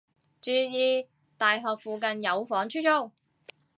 [0.41, 1.05] 注意！
[1.37, 3.11] 大學附近有房出租